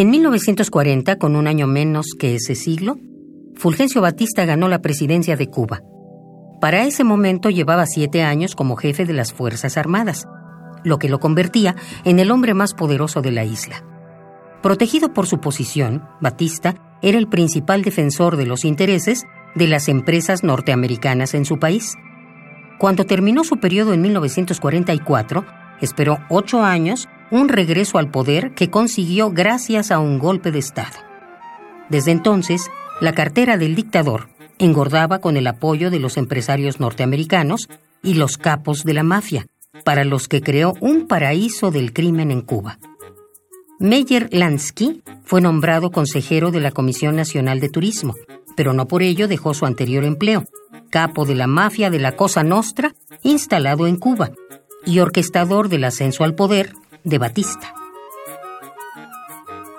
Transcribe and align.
En 0.00 0.08
1940, 0.08 1.16
con 1.16 1.36
un 1.36 1.46
año 1.46 1.66
menos 1.66 2.14
que 2.18 2.34
ese 2.34 2.54
siglo, 2.54 2.96
Fulgencio 3.54 4.00
Batista 4.00 4.46
ganó 4.46 4.66
la 4.66 4.80
presidencia 4.80 5.36
de 5.36 5.48
Cuba. 5.48 5.82
Para 6.58 6.86
ese 6.86 7.04
momento 7.04 7.50
llevaba 7.50 7.84
siete 7.84 8.22
años 8.22 8.54
como 8.56 8.76
jefe 8.76 9.04
de 9.04 9.12
las 9.12 9.34
Fuerzas 9.34 9.76
Armadas, 9.76 10.26
lo 10.84 10.98
que 10.98 11.10
lo 11.10 11.20
convertía 11.20 11.76
en 12.04 12.18
el 12.18 12.30
hombre 12.30 12.54
más 12.54 12.72
poderoso 12.72 13.20
de 13.20 13.30
la 13.30 13.44
isla. 13.44 13.84
Protegido 14.62 15.12
por 15.12 15.26
su 15.26 15.38
posición, 15.38 16.02
Batista 16.22 16.76
era 17.02 17.18
el 17.18 17.28
principal 17.28 17.82
defensor 17.82 18.38
de 18.38 18.46
los 18.46 18.64
intereses 18.64 19.24
de 19.54 19.66
las 19.66 19.86
empresas 19.90 20.42
norteamericanas 20.42 21.34
en 21.34 21.44
su 21.44 21.58
país. 21.58 21.94
Cuando 22.78 23.04
terminó 23.04 23.44
su 23.44 23.58
periodo 23.58 23.92
en 23.92 24.00
1944, 24.00 25.44
esperó 25.82 26.20
ocho 26.30 26.62
años 26.62 27.06
un 27.30 27.48
regreso 27.48 27.98
al 27.98 28.10
poder 28.10 28.54
que 28.54 28.70
consiguió 28.70 29.30
gracias 29.30 29.90
a 29.90 29.98
un 29.98 30.18
golpe 30.18 30.50
de 30.50 30.58
Estado. 30.58 30.96
Desde 31.88 32.12
entonces, 32.12 32.70
la 33.00 33.12
cartera 33.12 33.56
del 33.56 33.74
dictador 33.74 34.28
engordaba 34.58 35.20
con 35.20 35.36
el 35.36 35.46
apoyo 35.46 35.90
de 35.90 35.98
los 35.98 36.16
empresarios 36.16 36.80
norteamericanos 36.80 37.68
y 38.02 38.14
los 38.14 38.36
capos 38.36 38.84
de 38.84 38.94
la 38.94 39.02
mafia, 39.02 39.46
para 39.84 40.04
los 40.04 40.28
que 40.28 40.42
creó 40.42 40.74
un 40.80 41.06
paraíso 41.06 41.70
del 41.70 41.92
crimen 41.92 42.30
en 42.30 42.42
Cuba. 42.42 42.78
Meyer 43.78 44.28
Lansky 44.30 45.02
fue 45.24 45.40
nombrado 45.40 45.90
consejero 45.90 46.50
de 46.50 46.60
la 46.60 46.70
Comisión 46.70 47.16
Nacional 47.16 47.60
de 47.60 47.70
Turismo, 47.70 48.14
pero 48.54 48.74
no 48.74 48.86
por 48.86 49.02
ello 49.02 49.26
dejó 49.26 49.54
su 49.54 49.64
anterior 49.64 50.04
empleo, 50.04 50.44
capo 50.90 51.24
de 51.24 51.34
la 51.34 51.46
mafia 51.46 51.88
de 51.88 51.98
la 51.98 52.16
Cosa 52.16 52.42
Nostra, 52.42 52.94
instalado 53.22 53.86
en 53.86 53.96
Cuba, 53.96 54.32
y 54.84 54.98
orquestador 54.98 55.68
del 55.68 55.84
ascenso 55.84 56.24
al 56.24 56.34
poder 56.34 56.74
de 57.04 57.18
Batista. 57.18 57.74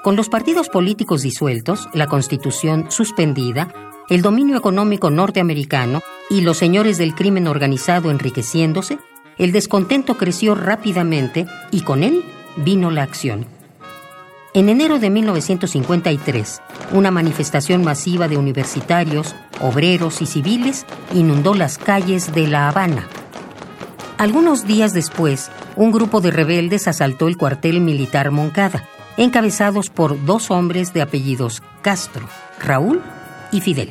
Con 0.04 0.16
los 0.16 0.30
partidos 0.30 0.70
políticos 0.70 1.22
disueltos, 1.22 1.88
la 1.94 2.08
constitución 2.08 2.90
suspendida, 2.90 3.74
el 4.10 4.22
dominio 4.22 4.58
económico 4.58 5.10
norteamericano 5.10 6.02
y 6.30 6.42
los 6.42 6.58
señores 6.58 6.98
del 6.98 7.14
crimen 7.14 7.48
organizado 7.48 8.10
enriqueciéndose, 8.10 8.98
el 9.38 9.52
descontento 9.52 10.18
creció 10.18 10.56
rápidamente 10.56 11.46
y 11.72 11.82
con 11.82 12.04
él 12.04 12.24
vino 12.58 12.92
la 12.92 13.04
acción. 13.04 13.46
En 14.54 14.68
enero 14.68 15.00
de 15.00 15.10
1953, 15.10 16.62
una 16.92 17.10
manifestación 17.10 17.84
masiva 17.84 18.28
de 18.28 18.38
universitarios, 18.38 19.34
obreros 19.62 20.22
y 20.22 20.26
civiles 20.26 20.86
inundó 21.14 21.54
las 21.54 21.78
calles 21.78 22.34
de 22.34 22.48
La 22.48 22.68
Habana. 22.68 23.08
Algunos 24.22 24.68
días 24.68 24.94
después, 24.94 25.50
un 25.76 25.92
grupo 25.92 26.22
de 26.22 26.30
rebeldes 26.30 26.88
asaltó 26.88 27.28
el 27.28 27.38
cuartel 27.38 27.82
militar 27.82 28.30
Moncada, 28.30 28.88
encabezados 29.18 29.90
por 29.90 30.24
dos 30.26 30.52
hombres 30.52 30.94
de 30.94 31.02
apellidos 31.02 31.64
Castro, 31.82 32.28
Raúl 32.60 33.02
y 33.52 33.62
Fidel. 33.62 33.90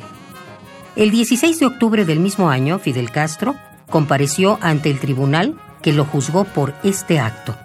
El 0.95 1.11
16 1.11 1.59
de 1.59 1.65
octubre 1.65 2.05
del 2.05 2.21
mismo 2.21 2.49
año, 2.49 2.79
Fidel 2.79 3.11
Castro 3.11 3.55
compareció 3.89 4.57
ante 4.61 4.89
el 4.89 5.01
tribunal 5.01 5.59
que 5.81 5.91
lo 5.91 6.05
juzgó 6.05 6.45
por 6.45 6.75
este 6.85 7.19
acto. 7.19 7.57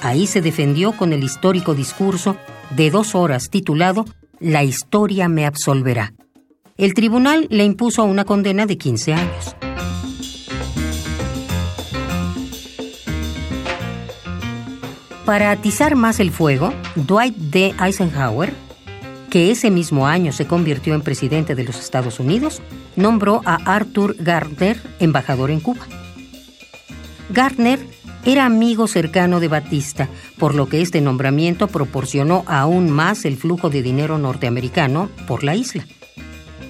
Ahí 0.00 0.26
se 0.26 0.40
defendió 0.40 0.92
con 0.92 1.12
el 1.12 1.22
histórico 1.22 1.74
discurso 1.74 2.38
de 2.70 2.90
dos 2.90 3.14
horas 3.14 3.50
titulado 3.50 4.06
La 4.40 4.64
historia 4.64 5.28
me 5.28 5.44
absolverá. 5.44 6.14
El 6.78 6.94
tribunal 6.94 7.48
le 7.50 7.64
impuso 7.64 8.02
una 8.04 8.24
condena 8.24 8.64
de 8.64 8.78
15 8.78 9.12
años. 9.12 9.56
Para 15.28 15.50
atizar 15.50 15.94
más 15.94 16.20
el 16.20 16.30
fuego, 16.30 16.72
Dwight 16.94 17.36
D. 17.36 17.74
Eisenhower, 17.78 18.50
que 19.28 19.50
ese 19.50 19.70
mismo 19.70 20.06
año 20.06 20.32
se 20.32 20.46
convirtió 20.46 20.94
en 20.94 21.02
presidente 21.02 21.54
de 21.54 21.64
los 21.64 21.78
Estados 21.78 22.18
Unidos, 22.18 22.62
nombró 22.96 23.42
a 23.44 23.56
Arthur 23.56 24.16
Gardner 24.18 24.80
embajador 25.00 25.50
en 25.50 25.60
Cuba. 25.60 25.86
Gardner 27.28 27.78
era 28.24 28.46
amigo 28.46 28.88
cercano 28.88 29.38
de 29.38 29.48
Batista, 29.48 30.08
por 30.38 30.54
lo 30.54 30.66
que 30.66 30.80
este 30.80 31.02
nombramiento 31.02 31.68
proporcionó 31.68 32.44
aún 32.46 32.88
más 32.88 33.26
el 33.26 33.36
flujo 33.36 33.68
de 33.68 33.82
dinero 33.82 34.16
norteamericano 34.16 35.10
por 35.26 35.44
la 35.44 35.54
isla. 35.54 35.86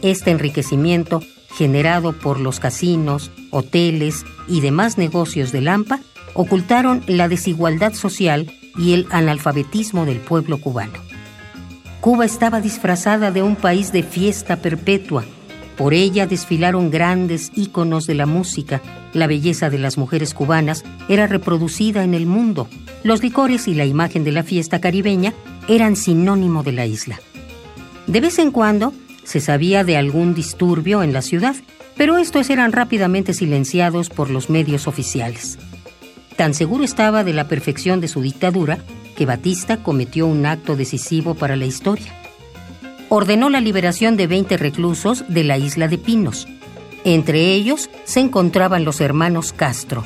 Este 0.03 0.33
enriquecimiento, 0.33 1.23
generado 1.57 2.13
por 2.13 2.41
los 2.41 2.59
casinos, 2.59 3.31
hoteles 3.53 4.25
y 4.49 4.63
demás 4.63 4.99
negocios 4.99 5.53
de 5.53 5.61
Lampa, 5.61 6.01
ocultaron 6.39 7.03
la 7.09 7.29
desigualdad 7.29 7.95
social 7.95 8.53
y 8.79 8.93
el 8.95 9.07
analfabetismo 9.11 10.07
del 10.07 10.19
pueblo 10.19 10.59
cubano. 10.59 11.01
Cuba 12.01 12.25
estaba 12.25 12.61
disfrazada 12.61 13.31
de 13.33 13.43
un 13.43 13.57
país 13.57 13.93
de 13.93 14.03
fiesta 14.03 14.57
perpetua, 14.57 15.25
por 15.79 15.95
ella 15.95 16.27
desfilaron 16.27 16.91
grandes 16.91 17.53
íconos 17.55 18.09
de 18.09 18.17
la 18.17 18.27
música. 18.27 18.83
La 19.15 19.29
belleza 19.29 19.71
de 19.71 19.79
las 19.79 19.97
mujeres 19.97 20.35
cubanas 20.35 20.85
era 21.09 21.29
reproducida 21.29 22.03
en 22.03 22.15
el 22.15 22.27
mundo. 22.27 22.69
Los 23.05 23.23
licores 23.23 23.69
y 23.69 23.75
la 23.75 23.85
imagen 23.85 24.25
de 24.25 24.33
la 24.33 24.43
fiesta 24.43 24.81
caribeña 24.81 25.35
eran 25.69 25.95
sinónimo 25.95 26.65
de 26.65 26.73
la 26.73 26.85
isla. 26.85 27.21
De 28.09 28.21
vez 28.21 28.41
en 28.41 28.51
cuando 28.51 28.93
se 29.23 29.41
sabía 29.41 29.85
de 29.85 29.97
algún 29.97 30.35
disturbio 30.35 31.05
en 31.05 31.13
la 31.13 31.23
ciudad, 31.23 31.55
pero 31.97 32.19
estos 32.19 32.51
eran 32.51 32.73
rápidamente 32.73 33.33
silenciados 33.33 34.11
por 34.11 34.31
los 34.31 34.51
medios 34.51 34.89
oficiales. 34.89 35.59
Tan 36.39 36.55
seguro 36.55 36.85
estaba 36.85 37.23
de 37.23 37.35
la 37.35 37.49
perfección 37.49 38.01
de 38.01 38.09
su 38.09 38.23
dictadura 38.23 38.79
que 39.15 39.27
Batista 39.27 39.83
cometió 39.83 40.27
un 40.27 40.47
acto 40.47 40.75
decisivo 40.75 41.35
para 41.35 41.57
la 41.57 41.67
historia 41.67 42.15
ordenó 43.09 43.49
la 43.51 43.61
liberación 43.61 44.17
de 44.17 44.27
20 44.27 44.57
reclusos 44.57 45.25
de 45.29 45.45
la 45.45 45.59
isla 45.59 45.89
de 45.89 45.99
Pinos. 45.99 46.47
Entre 47.05 47.53
ellos 47.53 47.91
se 48.05 48.21
encontraban 48.21 48.85
los 48.85 49.01
hermanos 49.01 49.53
Castro. 49.53 50.05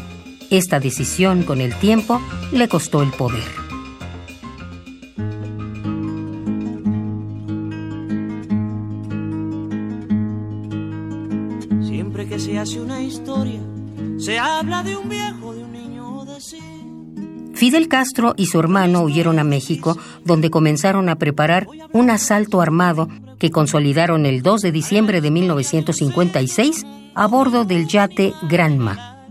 Esta 0.50 0.80
decisión 0.80 1.42
con 1.42 1.60
el 1.60 1.74
tiempo 1.74 2.20
le 2.52 2.68
costó 2.68 3.02
el 3.02 3.10
poder. 3.10 3.42
Siempre 11.82 12.28
que 12.28 12.38
se 12.38 12.58
hace 12.58 12.80
una 12.80 13.02
historia, 13.02 13.60
se 14.18 14.38
habla 14.38 14.82
de 14.82 14.96
un 14.96 15.08
viejo, 15.08 15.54
de 15.54 15.64
un 15.64 15.72
niño 15.72 16.01
Fidel 17.54 17.88
Castro 17.88 18.34
y 18.36 18.46
su 18.46 18.58
hermano 18.58 19.02
huyeron 19.02 19.38
a 19.38 19.44
México, 19.44 19.96
donde 20.24 20.50
comenzaron 20.50 21.08
a 21.08 21.16
preparar 21.16 21.68
un 21.92 22.10
asalto 22.10 22.60
armado 22.60 23.08
que 23.38 23.50
consolidaron 23.50 24.26
el 24.26 24.42
2 24.42 24.62
de 24.62 24.72
diciembre 24.72 25.20
de 25.20 25.30
1956 25.30 26.84
a 27.14 27.26
bordo 27.26 27.64
del 27.64 27.86
yate 27.86 28.32
Granma. 28.48 29.26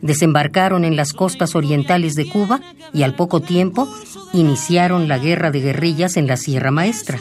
Desembarcaron 0.00 0.84
en 0.84 0.96
las 0.96 1.12
costas 1.12 1.54
orientales 1.54 2.14
de 2.14 2.28
Cuba 2.28 2.60
y 2.92 3.02
al 3.02 3.14
poco 3.14 3.40
tiempo 3.40 3.88
iniciaron 4.32 5.08
la 5.08 5.18
guerra 5.18 5.50
de 5.50 5.60
guerrillas 5.60 6.16
en 6.16 6.26
la 6.26 6.36
Sierra 6.36 6.70
Maestra. 6.70 7.18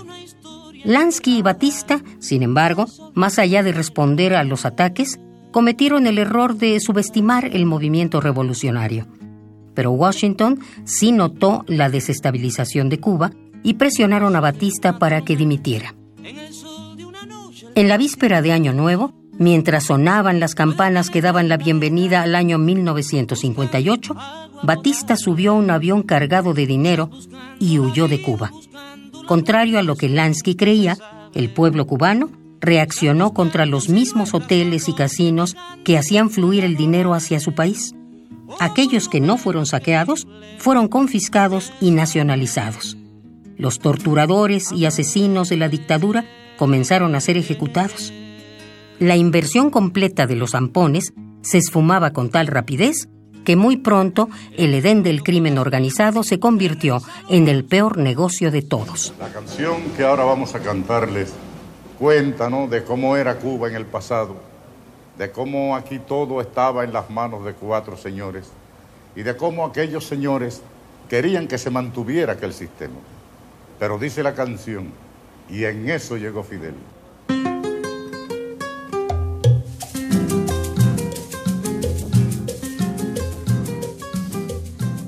Lansky 0.85 1.39
y 1.39 1.41
Batista, 1.41 2.01
sin 2.19 2.41
embargo, 2.41 2.85
más 3.13 3.37
allá 3.37 3.63
de 3.63 3.73
responder 3.73 4.33
a 4.33 4.45
los 4.45 4.65
ataques, 4.65 5.19
cometieron 5.51 6.07
el 6.07 6.17
error 6.17 6.55
de 6.55 6.79
subestimar 6.79 7.45
el 7.45 7.65
movimiento 7.65 8.21
revolucionario 8.21 9.07
pero 9.79 9.91
Washington 9.91 10.59
sí 10.83 11.13
notó 11.13 11.63
la 11.69 11.89
desestabilización 11.89 12.89
de 12.89 12.99
Cuba 12.99 13.31
y 13.63 13.75
presionaron 13.75 14.35
a 14.35 14.41
Batista 14.41 14.99
para 14.99 15.21
que 15.21 15.37
dimitiera. 15.37 15.95
En 17.75 17.87
la 17.87 17.95
víspera 17.95 18.41
de 18.41 18.51
Año 18.51 18.73
Nuevo, 18.73 19.13
mientras 19.37 19.85
sonaban 19.85 20.41
las 20.41 20.53
campanas 20.53 21.09
que 21.09 21.21
daban 21.21 21.47
la 21.47 21.55
bienvenida 21.55 22.23
al 22.23 22.35
año 22.35 22.57
1958, 22.57 24.15
Batista 24.63 25.15
subió 25.15 25.51
a 25.51 25.55
un 25.55 25.69
avión 25.69 26.03
cargado 26.03 26.53
de 26.53 26.67
dinero 26.67 27.09
y 27.57 27.79
huyó 27.79 28.09
de 28.09 28.21
Cuba. 28.21 28.51
Contrario 29.27 29.79
a 29.79 29.83
lo 29.83 29.95
que 29.95 30.09
Lansky 30.09 30.55
creía, 30.55 30.97
el 31.33 31.53
pueblo 31.53 31.87
cubano 31.87 32.31
reaccionó 32.61 33.33
contra 33.33 33.65
los 33.65 33.89
mismos 33.89 34.33
hoteles 34.33 34.89
y 34.89 34.93
casinos 34.93 35.55
que 35.83 35.97
hacían 35.97 36.29
fluir 36.29 36.63
el 36.63 36.75
dinero 36.75 37.13
hacia 37.13 37.39
su 37.39 37.53
país. 37.53 37.95
Aquellos 38.59 39.07
que 39.07 39.19
no 39.19 39.37
fueron 39.37 39.65
saqueados 39.65 40.27
fueron 40.57 40.87
confiscados 40.87 41.71
y 41.79 41.91
nacionalizados. 41.91 42.97
Los 43.57 43.79
torturadores 43.79 44.71
y 44.71 44.85
asesinos 44.85 45.49
de 45.49 45.57
la 45.57 45.69
dictadura 45.69 46.25
comenzaron 46.57 47.15
a 47.15 47.21
ser 47.21 47.37
ejecutados. 47.37 48.13
La 48.99 49.15
inversión 49.15 49.69
completa 49.69 50.27
de 50.27 50.35
los 50.35 50.51
zampones 50.51 51.13
se 51.41 51.57
esfumaba 51.57 52.11
con 52.11 52.29
tal 52.29 52.47
rapidez 52.47 53.09
que 53.45 53.55
muy 53.55 53.77
pronto 53.77 54.29
el 54.57 54.73
Edén 54.73 55.03
del 55.03 55.23
crimen 55.23 55.57
organizado 55.57 56.23
se 56.23 56.39
convirtió 56.39 57.01
en 57.29 57.47
el 57.47 57.65
peor 57.65 57.97
negocio 57.97 58.51
de 58.51 58.61
todos. 58.61 59.13
La 59.19 59.29
canción 59.29 59.77
que 59.95 60.03
ahora 60.03 60.23
vamos 60.23 60.53
a 60.55 60.59
cantarles 60.59 61.33
cuenta 61.99 62.49
de 62.49 62.83
cómo 62.83 63.15
era 63.15 63.35
Cuba 63.35 63.67
en 63.67 63.75
el 63.75 63.85
pasado 63.85 64.49
de 65.19 65.29
cómo 65.31 65.75
aquí 65.75 65.99
todo 65.99 66.39
estaba 66.39 66.85
en 66.85 66.93
las 66.93 67.09
manos 67.09 67.43
de 67.43 67.53
cuatro 67.53 67.97
señores 67.97 68.49
y 69.17 69.21
de 69.23 69.35
cómo 69.35 69.65
aquellos 69.65 70.05
señores 70.05 70.61
querían 71.09 71.45
que 71.45 71.57
se 71.57 71.69
mantuviera 71.69 72.33
aquel 72.33 72.53
sistema. 72.53 72.95
Pero 73.77 73.99
dice 73.99 74.23
la 74.23 74.33
canción, 74.33 74.93
y 75.49 75.65
en 75.65 75.89
eso 75.89 76.15
llegó 76.15 76.43
Fidel. 76.43 76.75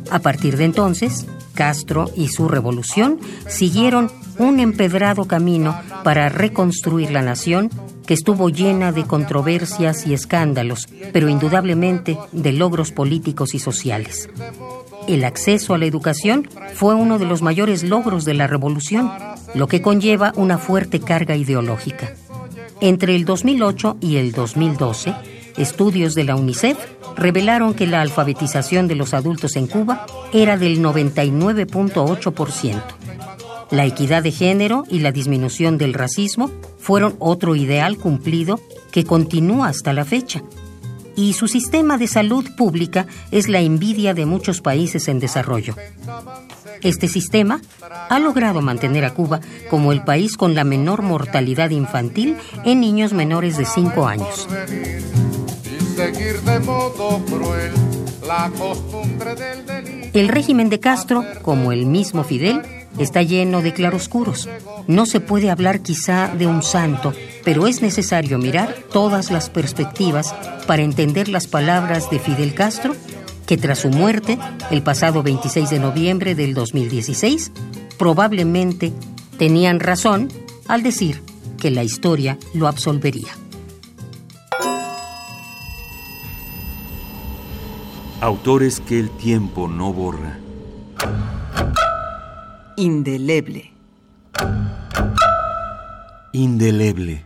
A 0.09 0.19
partir 0.19 0.57
de 0.57 0.65
entonces, 0.65 1.25
Castro 1.53 2.11
y 2.17 2.27
su 2.27 2.49
revolución 2.49 3.17
siguieron 3.47 4.11
un 4.41 4.59
empedrado 4.59 5.25
camino 5.25 5.79
para 6.03 6.29
reconstruir 6.29 7.11
la 7.11 7.21
nación 7.21 7.69
que 8.05 8.13
estuvo 8.13 8.49
llena 8.49 8.91
de 8.91 9.05
controversias 9.05 10.05
y 10.05 10.13
escándalos, 10.13 10.87
pero 11.13 11.29
indudablemente 11.29 12.17
de 12.31 12.51
logros 12.51 12.91
políticos 12.91 13.53
y 13.53 13.59
sociales. 13.59 14.29
El 15.07 15.23
acceso 15.23 15.73
a 15.73 15.77
la 15.77 15.85
educación 15.85 16.49
fue 16.73 16.95
uno 16.95 17.19
de 17.19 17.25
los 17.25 17.41
mayores 17.41 17.83
logros 17.83 18.25
de 18.25 18.33
la 18.33 18.47
revolución, 18.47 19.11
lo 19.55 19.67
que 19.67 19.81
conlleva 19.81 20.33
una 20.35 20.57
fuerte 20.57 20.99
carga 20.99 21.35
ideológica. 21.35 22.13
Entre 22.81 23.15
el 23.15 23.25
2008 23.25 23.97
y 24.01 24.17
el 24.17 24.31
2012, 24.31 25.13
estudios 25.57 26.15
de 26.15 26.23
la 26.23 26.35
UNICEF 26.35 26.77
revelaron 27.15 27.73
que 27.73 27.87
la 27.87 28.01
alfabetización 28.01 28.87
de 28.87 28.95
los 28.95 29.13
adultos 29.13 29.55
en 29.55 29.67
Cuba 29.67 30.05
era 30.33 30.57
del 30.57 30.81
99.8%. 30.81 32.81
La 33.71 33.85
equidad 33.85 34.21
de 34.21 34.31
género 34.31 34.83
y 34.89 34.99
la 34.99 35.13
disminución 35.13 35.77
del 35.77 35.93
racismo 35.93 36.51
fueron 36.77 37.15
otro 37.19 37.55
ideal 37.55 37.97
cumplido 37.97 38.59
que 38.91 39.05
continúa 39.05 39.69
hasta 39.69 39.93
la 39.93 40.03
fecha. 40.03 40.43
Y 41.15 41.33
su 41.33 41.47
sistema 41.47 41.97
de 41.97 42.07
salud 42.07 42.45
pública 42.57 43.07
es 43.31 43.47
la 43.47 43.61
envidia 43.61 44.13
de 44.13 44.25
muchos 44.25 44.59
países 44.59 45.07
en 45.07 45.19
desarrollo. 45.19 45.75
Este 46.81 47.07
sistema 47.07 47.61
ha 48.09 48.19
logrado 48.19 48.61
mantener 48.61 49.05
a 49.05 49.13
Cuba 49.13 49.39
como 49.69 49.93
el 49.93 50.03
país 50.03 50.35
con 50.35 50.53
la 50.53 50.65
menor 50.65 51.01
mortalidad 51.01 51.69
infantil 51.69 52.35
en 52.65 52.81
niños 52.81 53.13
menores 53.13 53.57
de 53.57 53.65
5 53.65 54.05
años. 54.05 54.47
El 60.13 60.27
régimen 60.27 60.69
de 60.69 60.79
Castro, 60.79 61.23
como 61.41 61.71
el 61.71 61.85
mismo 61.85 62.23
Fidel, 62.23 62.61
está 63.03 63.21
lleno 63.21 63.61
de 63.61 63.73
claroscuros. 63.73 64.49
No 64.87 65.05
se 65.05 65.19
puede 65.19 65.49
hablar 65.49 65.81
quizá 65.81 66.27
de 66.35 66.47
un 66.47 66.63
santo, 66.63 67.13
pero 67.43 67.67
es 67.67 67.81
necesario 67.81 68.37
mirar 68.37 68.75
todas 68.91 69.31
las 69.31 69.49
perspectivas 69.49 70.33
para 70.67 70.83
entender 70.83 71.27
las 71.27 71.47
palabras 71.47 72.09
de 72.09 72.19
Fidel 72.19 72.53
Castro, 72.53 72.95
que 73.45 73.57
tras 73.57 73.79
su 73.79 73.89
muerte, 73.89 74.37
el 74.69 74.83
pasado 74.83 75.23
26 75.23 75.69
de 75.69 75.79
noviembre 75.79 76.35
del 76.35 76.53
2016, 76.53 77.51
probablemente 77.97 78.93
tenían 79.37 79.79
razón 79.79 80.29
al 80.67 80.83
decir 80.83 81.21
que 81.57 81.71
la 81.71 81.83
historia 81.83 82.37
lo 82.53 82.67
absolvería. 82.67 83.29
Autores 88.21 88.79
que 88.79 88.99
el 88.99 89.09
tiempo 89.09 89.67
no 89.67 89.91
borra 89.91 90.37
Indeleble. 92.77 93.71
Indeleble. 96.33 97.25